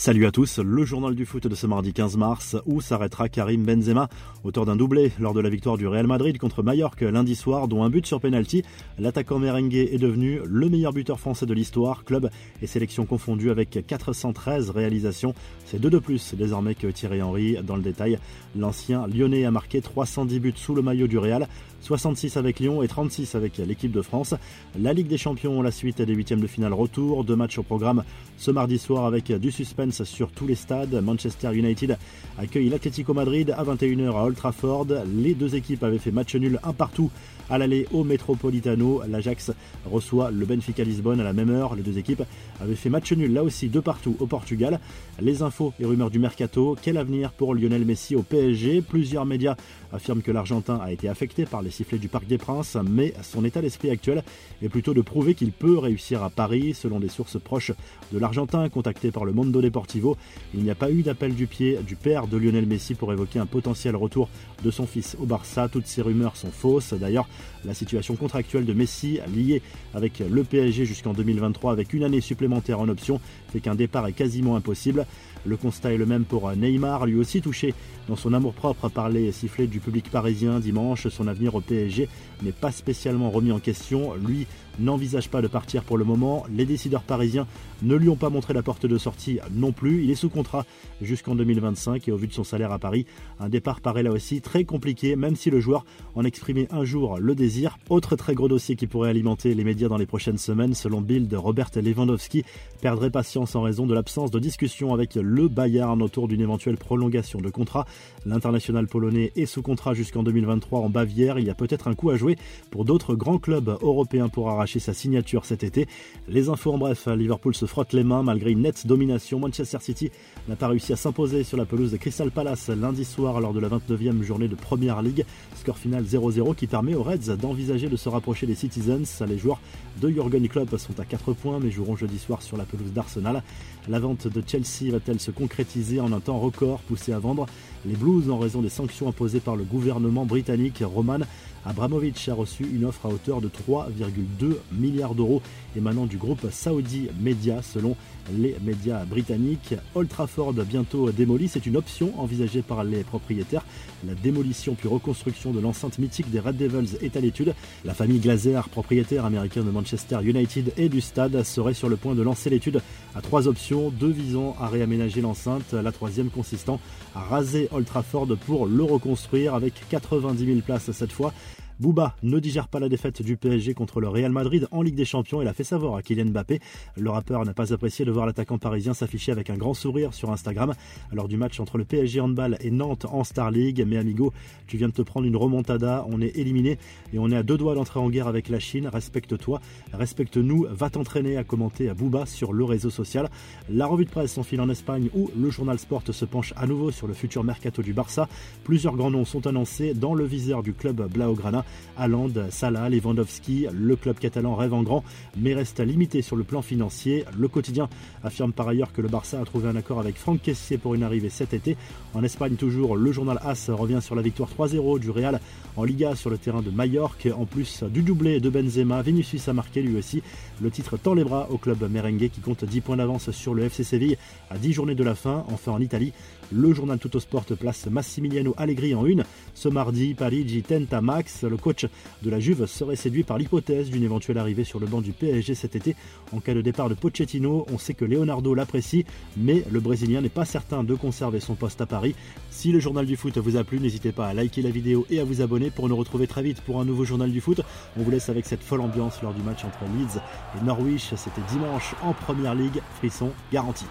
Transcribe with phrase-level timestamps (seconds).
[0.00, 3.64] Salut à tous, le journal du foot de ce mardi 15 mars, où s'arrêtera Karim
[3.66, 4.08] Benzema,
[4.44, 7.84] auteur d'un doublé lors de la victoire du Real Madrid contre Mallorca lundi soir, dont
[7.84, 8.62] un but sur penalty.
[8.98, 12.30] L'attaquant merengue est devenu le meilleur buteur français de l'histoire, club
[12.62, 15.34] et sélection confondus avec 413 réalisations.
[15.66, 17.58] C'est deux de plus désormais que Thierry Henry.
[17.62, 18.18] Dans le détail,
[18.56, 21.46] l'ancien lyonnais a marqué 310 buts sous le maillot du Real,
[21.82, 24.34] 66 avec Lyon et 36 avec l'équipe de France.
[24.78, 28.02] La Ligue des Champions, la suite des huitièmes de finale retour, deux matchs au programme
[28.38, 31.02] ce mardi soir avec du suspense sur tous les stades.
[31.02, 31.96] Manchester United
[32.38, 34.86] accueille l'Atlético Madrid à 21h à Old Trafford.
[35.14, 37.10] Les deux équipes avaient fait match nul un partout
[37.50, 39.02] à l'aller au Metropolitano.
[39.08, 39.52] L'Ajax
[39.90, 41.74] reçoit le Benfica Lisbonne à la même heure.
[41.74, 42.22] Les deux équipes
[42.60, 44.80] avaient fait match nul là aussi de partout au Portugal.
[45.20, 46.76] Les infos et rumeurs du mercato.
[46.80, 49.56] Quel avenir pour Lionel Messi au PSG Plusieurs médias
[49.92, 53.44] affirment que l'Argentin a été affecté par les sifflets du Parc des Princes, mais son
[53.44, 54.22] état d'esprit actuel
[54.62, 56.74] est plutôt de prouver qu'il peut réussir à Paris.
[56.74, 57.72] Selon des sources proches
[58.12, 60.16] de l'Argentin contactées par le Mondo Deportivo,
[60.54, 63.38] il n'y a pas eu d'appel du pied du père de Lionel Messi pour évoquer
[63.38, 64.28] un potentiel retour
[64.62, 65.68] de son fils au Barça.
[65.68, 66.94] Toutes ces rumeurs sont fausses.
[66.94, 67.28] D'ailleurs,
[67.64, 69.62] la situation contractuelle de Messi, liée
[69.94, 73.20] avec le PSG jusqu'en 2023 avec une année supplémentaire en option,
[73.52, 75.06] fait qu'un départ est quasiment impossible.
[75.44, 77.74] Le constat est le même pour Neymar, lui aussi touché
[78.08, 81.08] dans son amour-propre par les sifflets du public parisien dimanche.
[81.08, 82.08] Son avenir au PSG
[82.42, 84.14] n'est pas spécialement remis en question.
[84.14, 84.46] Lui
[84.78, 86.44] n'envisage pas de partir pour le moment.
[86.52, 87.46] Les décideurs parisiens
[87.82, 90.02] ne lui ont pas montré la porte de sortie non plus.
[90.04, 90.64] Il est sous contrat
[91.00, 93.06] jusqu'en 2025 et au vu de son salaire à Paris,
[93.38, 97.18] un départ paraît là aussi très compliqué, même si le joueur en exprimait un jour
[97.18, 97.78] le désir.
[97.88, 101.28] Autre très gros dossier qui pourrait alimenter les médias dans les prochaines semaines, selon Bill
[101.28, 102.44] de Robert Lewandowski,
[102.80, 107.40] perdrait patience en raison de l'absence de discussion avec le Bayern autour d'une éventuelle prolongation
[107.40, 107.86] de contrat.
[108.26, 111.38] L'international polonais est sous contrat jusqu'en 2023 en Bavière.
[111.38, 112.36] Il y a peut-être un coup à jouer
[112.70, 115.86] pour d'autres grands clubs européens pour arracher sa signature cet été.
[116.28, 119.38] Les infos en bref, Liverpool se frotte les mains malgré une nette domination.
[119.38, 120.10] Manchester City
[120.48, 123.60] n'a pas réussi à s'imposer sur la pelouse de Crystal Palace lundi soir lors de
[123.60, 125.24] la 29e journée de Première League.
[125.56, 129.22] Score final 0-0 qui permet aux Reds d'envisager de se rapprocher des Citizens.
[129.28, 129.60] Les joueurs
[130.00, 133.42] de Jurgen Klopp sont à 4 points mais joueront jeudi soir sur la pelouse d'Arsenal.
[133.88, 137.46] La vente de Chelsea va-t-elle se concrétiser en un temps record poussé à vendre
[137.86, 141.20] les Blues en raison des sanctions imposées par le gouvernement britannique Roman
[141.64, 145.42] Abramovich a reçu une offre à hauteur de 3,2 milliards d'euros
[145.76, 147.96] émanant du groupe Saudi Media selon
[148.32, 149.74] les médias britanniques.
[149.94, 153.64] Old Trafford bientôt démoli, c'est une option envisagée par les propriétaires.
[154.06, 157.54] La démolition puis reconstruction de l'enceinte mythique des Red Devils est à l'étude.
[157.84, 162.14] La famille Glazer, propriétaire américain de Manchester United et du stade, serait sur le point
[162.14, 162.80] de lancer l'étude
[163.14, 166.78] à trois options, deux visant à réaménager l'enceinte, la troisième consistant
[167.16, 171.32] à raser Old Trafford pour le reconstruire avec 90 000 places cette fois.
[171.80, 175.06] Bouba ne digère pas la défaite du PSG contre le Real Madrid en Ligue des
[175.06, 176.60] Champions et l'a fait savoir à Kylian Mbappé.
[176.98, 180.30] Le rappeur n'a pas apprécié de voir l'attaquant parisien s'afficher avec un grand sourire sur
[180.30, 180.74] Instagram
[181.10, 183.82] lors du match entre le PSG Handball et Nantes en Star League.
[183.86, 184.30] Mais amigo,
[184.66, 186.76] tu viens de te prendre une remontada, on est éliminé
[187.14, 188.86] et on est à deux doigts d'entrer en guerre avec la Chine.
[188.86, 189.58] Respecte-toi,
[189.94, 193.30] respecte-nous, va t'entraîner à commenter à Bouba sur le réseau social.
[193.70, 196.90] La revue de presse s'enfile en Espagne où le journal Sport se penche à nouveau
[196.90, 198.28] sur le futur mercato du Barça.
[198.64, 201.64] Plusieurs grands noms sont annoncés dans le viseur du club Blaugrana.
[201.96, 205.04] Haaland, Salah, Lewandowski, le club catalan rêve en grand,
[205.36, 207.24] mais reste limité sur le plan financier.
[207.38, 207.88] Le quotidien
[208.24, 211.02] affirme par ailleurs que le Barça a trouvé un accord avec Franck Kessier pour une
[211.02, 211.76] arrivée cet été.
[212.14, 215.40] En Espagne toujours, le journal AS revient sur la victoire 3-0 du Real
[215.76, 217.30] en Liga sur le terrain de Mallorca.
[217.36, 220.22] En plus du doublé de Benzema, Vinicius a marqué lui aussi.
[220.60, 223.64] Le titre tend les bras au club merengue qui compte 10 points d'avance sur le
[223.64, 224.16] FC Séville
[224.50, 225.44] à 10 journées de la fin.
[225.52, 226.12] Enfin en Italie,
[226.52, 229.24] le journal Tuttosport place Massimiliano Allegri en une.
[229.54, 231.44] Ce mardi, Parigi tenta max.
[231.60, 231.86] Coach
[232.22, 235.54] de la Juve serait séduit par l'hypothèse d'une éventuelle arrivée sur le banc du PSG
[235.54, 235.94] cet été.
[236.32, 239.04] En cas de départ de Pochettino, on sait que Leonardo l'apprécie,
[239.36, 242.14] mais le Brésilien n'est pas certain de conserver son poste à Paris.
[242.50, 245.20] Si le journal du foot vous a plu, n'hésitez pas à liker la vidéo et
[245.20, 247.60] à vous abonner pour nous retrouver très vite pour un nouveau journal du foot.
[247.96, 250.20] On vous laisse avec cette folle ambiance lors du match entre Leeds
[250.58, 251.14] et Norwich.
[251.16, 252.80] C'était dimanche en Première Ligue.
[252.98, 253.84] Frisson garanti.